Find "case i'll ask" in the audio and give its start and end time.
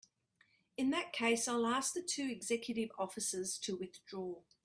1.13-1.93